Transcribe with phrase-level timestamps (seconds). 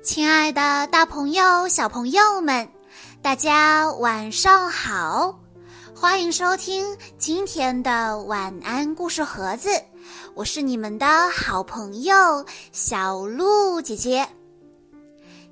[0.00, 2.68] 亲爱的，大朋友、小朋友们，
[3.20, 5.40] 大家晚上好！
[5.94, 9.70] 欢迎收听今天的晚安故事盒子，
[10.34, 14.26] 我是你们的好朋友小鹿姐姐。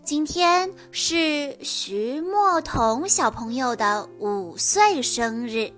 [0.04, 5.72] 今天是徐墨彤小朋友的五岁生日，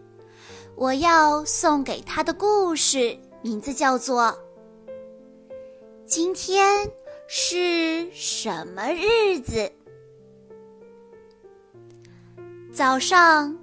[0.77, 4.25] 我要送给他的故事名字叫做
[6.07, 6.87] 《今天》。
[7.31, 9.71] 是什么日子？
[12.73, 13.55] 早上，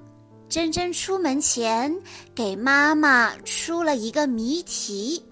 [0.48, 2.00] 珍珍出门前
[2.36, 5.26] 给妈妈出了一个谜题：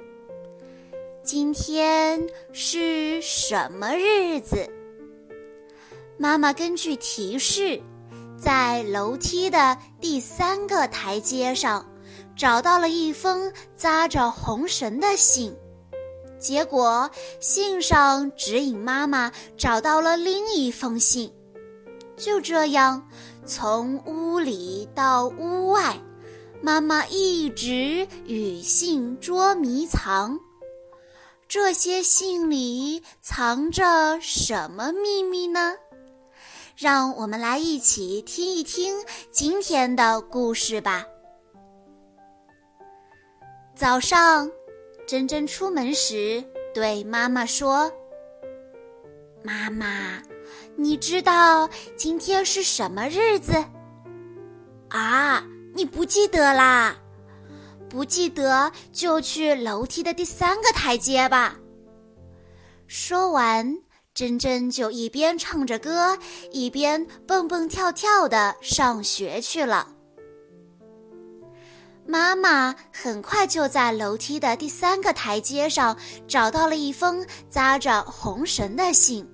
[1.24, 2.20] 今天
[2.52, 4.68] 是什么日子？
[6.18, 7.80] 妈妈根据提示，
[8.36, 11.88] 在楼梯的第三个台阶上
[12.36, 15.56] 找到了一封扎着红绳的信。
[16.44, 21.34] 结果，信上指引妈妈找到了另一封信。
[22.18, 23.08] 就这样，
[23.46, 25.98] 从屋里到屋外，
[26.62, 30.38] 妈妈一直与信捉迷藏。
[31.48, 35.76] 这些信里藏着什么秘密呢？
[36.76, 38.96] 让我们来一起听一听
[39.32, 41.06] 今天的故事吧。
[43.76, 44.52] 早上。
[45.14, 47.92] 珍珍出门时对妈妈说
[49.46, 50.20] ：“妈妈，
[50.76, 53.54] 你知道今天是什么日子？
[54.90, 56.96] 啊，你不记得啦？
[57.88, 61.60] 不记得就去楼梯的第三个台阶吧。”
[62.90, 63.78] 说完，
[64.16, 66.18] 珍珍就一边唱着歌，
[66.50, 69.93] 一边蹦蹦跳跳的上学去了。
[72.14, 75.98] 妈妈很快就在楼梯的第三个台阶上
[76.28, 79.28] 找到了一封扎着红绳的信。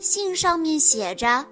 [0.00, 1.46] 信上面写着：“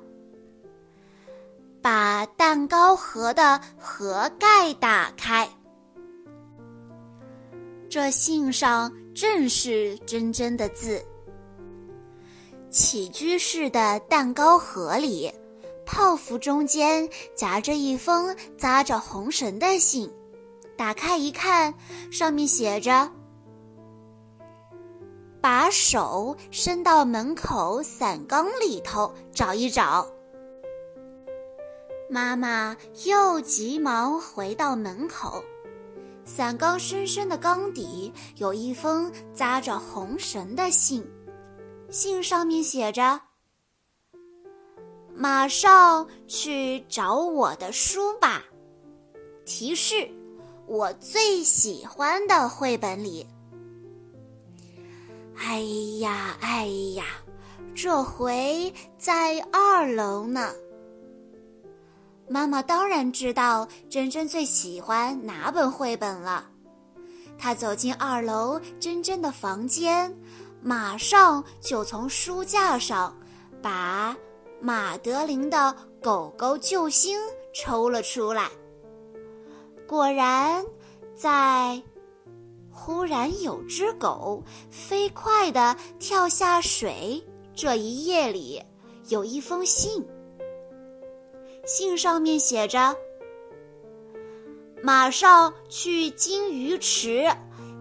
[1.81, 5.49] 把蛋糕盒的盒盖打开。”
[7.89, 11.01] 这信上正是真真的字。
[12.69, 15.33] 起居室的蛋糕盒里。
[15.93, 20.09] 泡芙中间夹着一封扎着红绳的信，
[20.79, 21.75] 打开一看，
[22.13, 23.11] 上面写着
[25.43, 30.07] ：“把手伸到门口伞缸里头找一找。”
[32.09, 35.43] 妈妈又急忙回到门口，
[36.25, 41.05] 伞缸深深的缸底有一封扎着红绳的信，
[41.91, 43.21] 信上面写着。
[45.21, 48.43] 马上去找我的书吧。
[49.45, 50.09] 提示：
[50.67, 53.27] 我最喜欢的绘本里。
[55.37, 55.61] 哎
[55.99, 56.65] 呀哎
[56.97, 57.05] 呀，
[57.75, 60.55] 这回在二楼呢。
[62.27, 66.49] 妈妈当然知道珍珍最喜欢哪本绘本了。
[67.37, 70.17] 她走进二楼珍珍的房间，
[70.63, 73.15] 马上就从书架上
[73.61, 74.17] 把。
[74.61, 77.19] 马德琳的狗狗救星
[77.55, 78.51] 抽了出来。
[79.87, 80.65] 果然，
[81.15, 81.83] 在
[82.71, 87.23] 忽然有只狗飞快地跳下水
[87.55, 88.63] 这一页里，
[89.09, 90.07] 有一封信。
[91.67, 92.95] 信上面写着
[94.83, 97.31] ：“马上去金鱼池，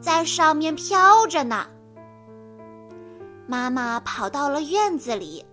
[0.02, 1.68] 在上面飘着呢。”
[3.48, 5.46] 妈妈跑到了院子里。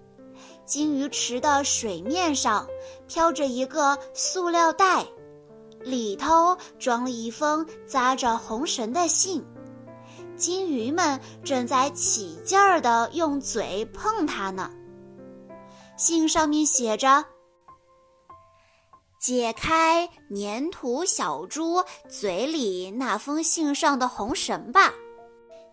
[0.67, 2.69] 金鱼池的水面上
[3.07, 5.07] 飘着一个塑料袋，
[5.81, 9.45] 里头装了一封扎着红绳的信。
[10.37, 14.71] 金鱼们正在起劲儿地用嘴碰它呢。
[15.97, 17.25] 信上面写着
[19.21, 24.93] ：“解开粘土小猪嘴里那封信上的红绳吧。”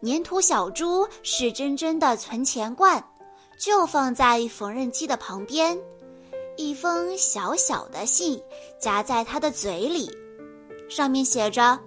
[0.06, 3.04] 粘土小猪是真真的存钱罐。
[3.64, 5.80] 就放在缝纫机的旁边，
[6.58, 8.44] 一封小小的信
[8.78, 10.12] 夹在他的嘴里，
[10.90, 11.80] 上面写着：“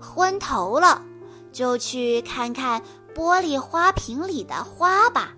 [0.00, 1.04] 昏头了，
[1.52, 2.82] 就去看看
[3.14, 5.36] 玻璃花瓶里的花吧。”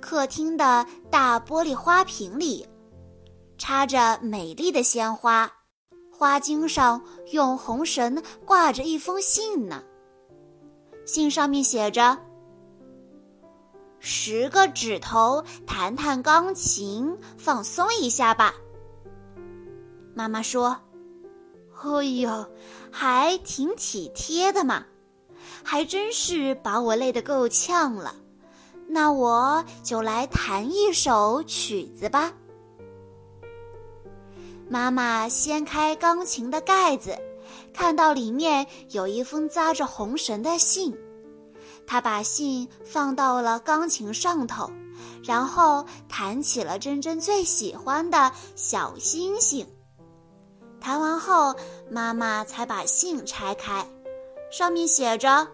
[0.00, 2.68] 客厅的大玻璃花瓶里，
[3.58, 5.50] 插着美丽的鲜花，
[6.16, 7.02] 花茎上
[7.32, 9.82] 用红绳挂着一封信呢。
[11.04, 12.16] 信上面写着。
[14.00, 18.54] 十个指头，弹弹钢琴，放松一下吧。
[20.14, 20.76] 妈妈说
[21.82, 22.46] ：“哎呦，
[22.90, 24.84] 还挺体贴的嘛，
[25.62, 28.14] 还真是把我累得够呛了。
[28.88, 32.32] 那我就来弹一首曲子吧。
[34.68, 37.16] 妈妈掀开钢琴的盖子，
[37.72, 40.96] 看到里面有一封扎着红绳的信。
[41.90, 44.70] 他把信放到了钢琴上头，
[45.24, 49.66] 然后弹起了珍珍最喜欢的小星星。
[50.78, 51.54] 弹完后，
[51.90, 53.88] 妈妈才把信拆开，
[54.52, 55.48] 上面写着：“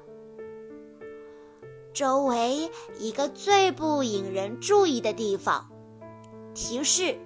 [1.95, 5.71] 周围一个最不引人注意的地方，
[6.53, 7.17] 提示。”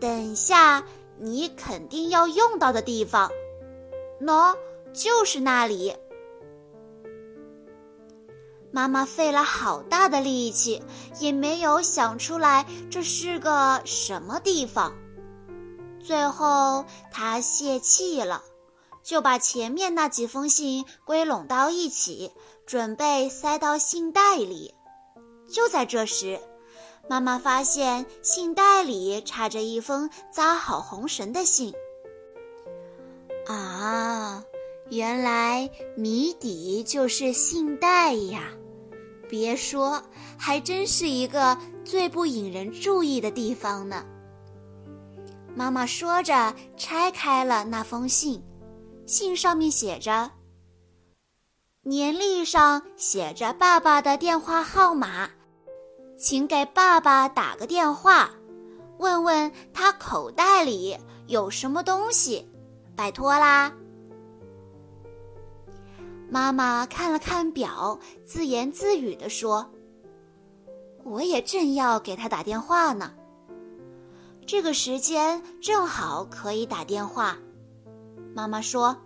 [0.00, 0.82] 等下，
[1.18, 3.30] 你肯定要用到的地方，
[4.22, 4.56] 喏，
[4.94, 5.94] 就是那里。
[8.72, 10.82] 妈妈费了好大的力气，
[11.18, 14.92] 也没有想出来这是个什么地方。
[16.02, 18.42] 最后，她泄气了，
[19.02, 22.30] 就把前面那几封信归拢到一起，
[22.64, 24.74] 准备塞到信袋里。
[25.52, 26.40] 就在这时，
[27.08, 31.74] 妈妈发现信袋里插着一封扎好红绳的信。
[33.46, 34.44] 啊，
[34.90, 38.52] 原来谜底就是信袋呀！
[39.30, 40.02] 别说，
[40.36, 44.04] 还真是一个最不引人注意的地方呢。
[45.54, 48.42] 妈妈说着，拆开了那封信，
[49.06, 50.32] 信上面写着
[51.82, 55.30] ：“年历上写着爸爸的电话号码。”
[56.18, 58.30] 请给爸爸打个电话，
[58.98, 60.98] 问问他口袋里
[61.28, 62.46] 有什么东西，
[62.94, 63.72] 拜托啦。
[66.30, 69.68] 妈妈看了看表，自言自语地说
[71.02, 73.12] ：“我也正要给他打电话呢，
[74.46, 77.36] 这个时间正好可以打电话。”
[78.32, 78.96] 妈妈说：“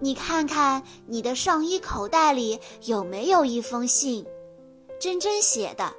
[0.00, 4.26] 你看看你的上衣口袋里有没有一封信。”
[4.98, 5.92] 珍珍写的，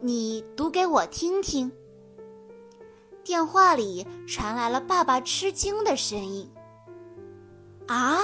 [0.00, 1.70] 你读给我听听。
[3.22, 6.50] 电话里传来了爸爸吃惊的声音
[7.86, 8.18] ：“啊，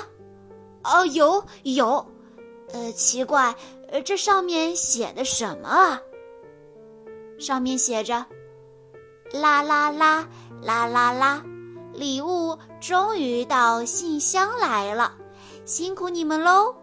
[0.85, 2.05] 哦，有有，
[2.73, 3.55] 呃，奇怪，
[3.89, 6.01] 呃，这上面写的什么啊？
[7.39, 8.27] 上面写着：
[9.33, 10.29] 啦啦啦
[10.63, 11.45] 啦啦啦，
[11.93, 15.17] 礼物终于到信箱来了，
[15.65, 16.75] 辛苦你们喽！”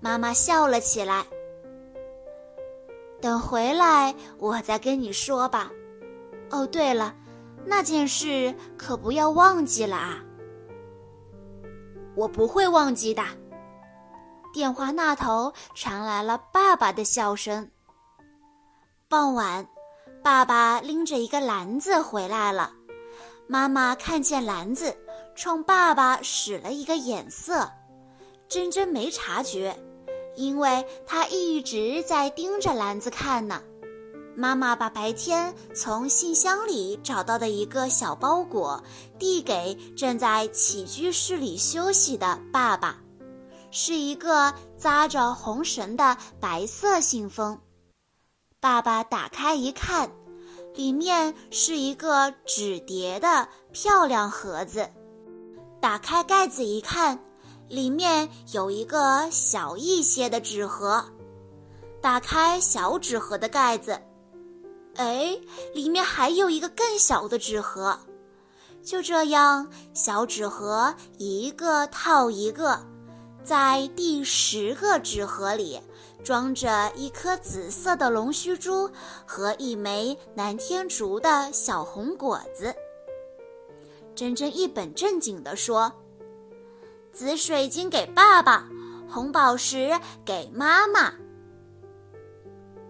[0.00, 1.26] 妈妈笑了起来。
[3.20, 5.72] 等回来，我再跟你说吧。
[6.50, 7.14] 哦，对了，
[7.64, 10.24] 那件事可不要忘记了啊！
[12.18, 13.22] 我不会忘记的。
[14.52, 17.70] 电话那头传来了爸爸的笑声。
[19.08, 19.68] 傍晚，
[20.22, 22.72] 爸爸拎着一个篮子回来了。
[23.46, 24.96] 妈妈看见篮子，
[25.36, 27.70] 冲爸爸使了一个眼色。
[28.48, 29.78] 珍珍没察觉。
[30.34, 33.60] 因为他一直在盯着篮子看呢，
[34.38, 38.80] 妈妈把白天从信箱里找到的一个小包裹
[39.18, 43.00] 递给正在起居室里休息的爸爸，
[43.72, 47.58] 是一个扎着红绳的白色信封。
[48.60, 50.08] 爸爸打开一看，
[50.72, 54.88] 里面是一个纸叠的漂亮盒子，
[55.80, 57.18] 打开盖子一看。
[57.68, 61.04] 里面有一个小一些的纸盒，
[62.00, 64.00] 打开小纸盒的盖子，
[64.98, 65.38] 哎，
[65.72, 67.98] 里面还有一个更小的纸盒。
[68.82, 72.80] 就这样，小纸盒一个套一个，
[73.42, 75.80] 在第十个纸盒里
[76.24, 78.90] 装着一颗紫色的龙须珠
[79.26, 82.74] 和一枚南天竹的小红果子。
[84.14, 85.92] 珍珍一本正经地说。
[87.10, 88.68] 紫水晶给爸爸，
[89.08, 91.12] 红宝石给妈妈。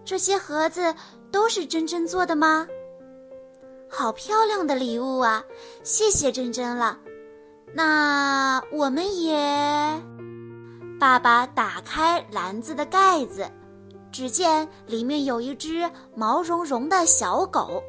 [0.05, 0.93] 这些盒子
[1.31, 2.67] 都是珍珍做的吗？
[3.89, 5.43] 好漂亮的礼物啊！
[5.83, 6.97] 谢谢珍珍了。
[7.73, 10.01] 那我们也……
[10.99, 13.49] 爸爸打开篮子的盖子，
[14.11, 17.81] 只见里面有一只毛茸茸的小狗，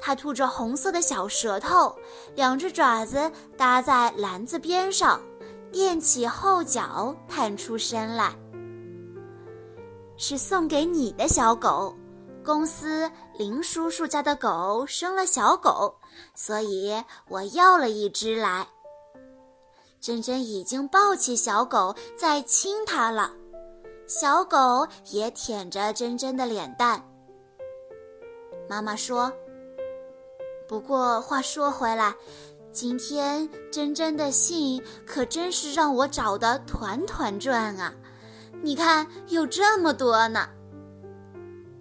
[0.00, 1.94] 它吐着红色的小舌头，
[2.34, 5.20] 两只爪子搭在篮子边上。
[5.72, 8.32] 垫起后脚，探出身来。
[10.16, 11.94] 是送给你的小狗，
[12.46, 15.92] 公司林叔叔家的狗生了小狗，
[16.32, 16.94] 所以
[17.28, 18.68] 我要了一只来。
[20.00, 23.32] 珍珍已经抱起小狗在亲它了，
[24.06, 27.04] 小狗也舔着珍珍的脸蛋。
[28.68, 29.32] 妈妈说
[30.68, 32.14] ：“不过话说回来。”
[32.70, 37.92] 今天珍珍的信可真是让我找得团团转啊！
[38.62, 40.48] 你看，有这么多呢。”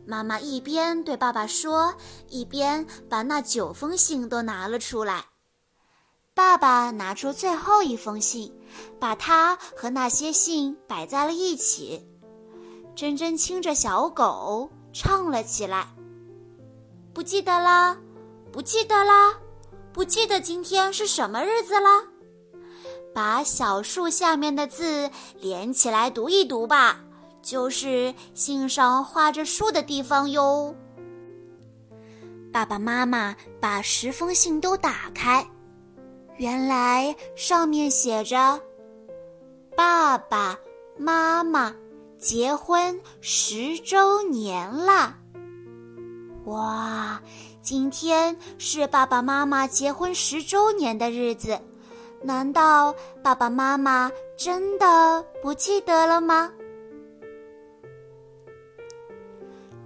[0.08, 1.96] 妈妈一边对爸爸说，
[2.30, 5.26] 一边把那九封信都拿了出来。
[6.34, 8.54] 爸爸拿出最后一封信，
[9.00, 12.06] 把它和那些信摆在了一起。
[12.96, 15.88] 珍珍牵着小狗唱了起来
[17.14, 17.98] ：“不记得啦，
[18.52, 19.34] 不记得啦，
[19.92, 22.04] 不记得今天是什么日子啦。”
[23.16, 25.10] 把小树下面的字
[25.40, 27.05] 连起来读一读吧，
[27.46, 30.75] 就是信上画着树的地方哟。
[32.52, 35.46] 爸爸妈妈把十封信都打开。
[36.38, 38.60] 原来上面写着
[39.78, 40.58] ：“爸爸
[40.98, 41.74] 妈妈
[42.18, 45.16] 结婚十周年啦！”
[46.46, 47.22] 哇，
[47.62, 51.60] 今天是爸爸妈妈结婚十周年的日子，
[52.22, 56.52] 难道爸爸妈妈真的不记得了吗？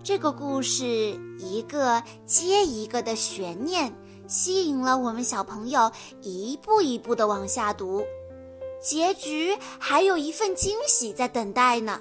[0.03, 0.85] 这个故事
[1.37, 3.93] 一个接一个的悬念。
[4.27, 5.91] 吸引了我们小朋友
[6.21, 8.03] 一步一步的往下读，
[8.79, 11.99] 结局还有一份惊喜在等待呢。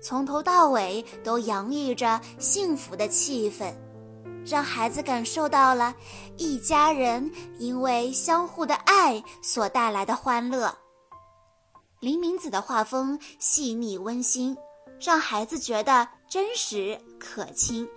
[0.00, 3.74] 从头到尾都洋溢着幸福的气氛，
[4.46, 5.92] 让孩子感受到了
[6.36, 7.28] 一家人
[7.58, 10.72] 因为相互的爱所带来的欢乐。
[11.98, 14.56] 林明子的画风细腻温馨，
[15.00, 17.88] 让孩子觉得真实可亲。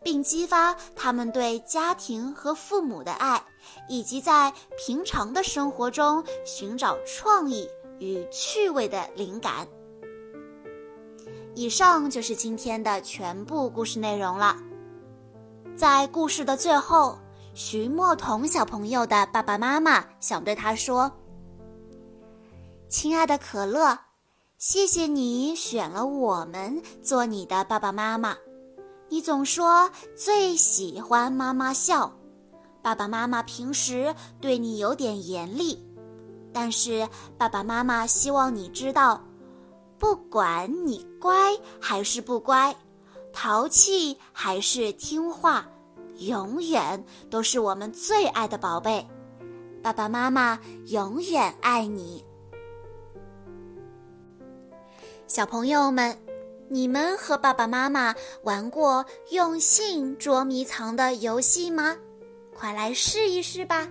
[0.00, 3.42] 并激发他们对家庭和父母的爱，
[3.88, 9.66] 以及在平常的生活中寻找创意与趣味的灵感。
[11.56, 14.56] 以上就是今天的全部故事内容了。
[15.76, 17.18] 在故事的最后，
[17.52, 21.10] 徐墨彤小朋友的爸爸妈妈想对他说
[22.88, 23.98] ：“亲爱的可乐，
[24.58, 28.36] 谢谢你选了我们做你的爸爸妈妈。”
[29.08, 32.12] 你总说最喜欢妈妈笑，
[32.82, 35.78] 爸爸妈妈平时对你有点严厉，
[36.52, 39.22] 但是爸爸妈妈希望你知道，
[39.96, 42.74] 不管你乖还是不乖，
[43.32, 45.64] 淘气还是听话，
[46.18, 49.06] 永远都是我们最爱的宝贝。
[49.80, 52.24] 爸爸妈妈永远爱你，
[55.28, 56.16] 小朋友们。
[56.70, 61.96] 你们和爸爸妈妈玩过用信捉迷藏的游戏吗？
[62.54, 63.88] 快来试一试吧！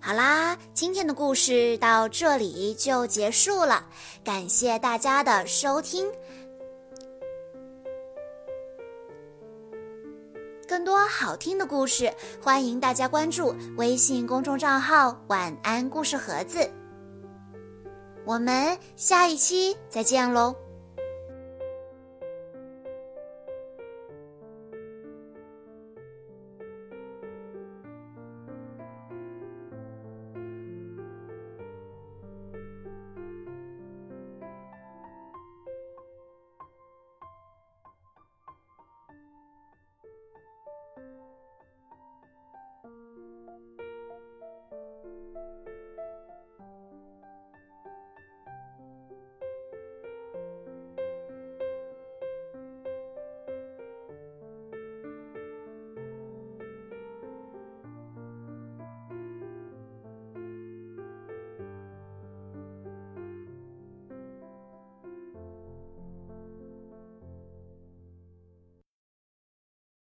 [0.00, 3.86] 好啦，今天的故事到这里就结束了，
[4.24, 6.10] 感谢大家的收听。
[10.66, 12.12] 更多好听的故事，
[12.42, 16.68] 欢迎大家关注微信公众账号“晚安故事盒子”。
[18.28, 20.67] 我们下一期再见喽！